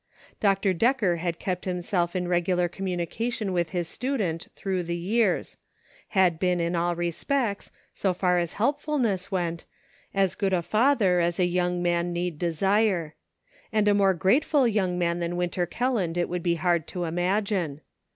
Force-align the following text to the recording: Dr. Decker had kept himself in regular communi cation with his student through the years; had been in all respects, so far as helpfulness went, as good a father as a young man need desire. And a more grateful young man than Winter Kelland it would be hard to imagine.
Dr. 0.39 0.73
Decker 0.73 1.17
had 1.17 1.37
kept 1.37 1.65
himself 1.65 2.15
in 2.15 2.27
regular 2.27 2.67
communi 2.67 3.07
cation 3.07 3.53
with 3.53 3.69
his 3.69 3.87
student 3.87 4.47
through 4.55 4.81
the 4.81 4.97
years; 4.97 5.57
had 6.17 6.39
been 6.39 6.59
in 6.59 6.75
all 6.75 6.95
respects, 6.95 7.69
so 7.93 8.11
far 8.11 8.39
as 8.39 8.53
helpfulness 8.53 9.31
went, 9.31 9.65
as 10.15 10.33
good 10.33 10.53
a 10.53 10.63
father 10.63 11.19
as 11.19 11.39
a 11.39 11.45
young 11.45 11.83
man 11.83 12.11
need 12.13 12.39
desire. 12.39 13.13
And 13.71 13.87
a 13.87 13.93
more 13.93 14.15
grateful 14.15 14.67
young 14.67 14.97
man 14.97 15.19
than 15.19 15.37
Winter 15.37 15.67
Kelland 15.67 16.17
it 16.17 16.29
would 16.29 16.41
be 16.41 16.55
hard 16.55 16.87
to 16.87 17.03
imagine. 17.03 17.81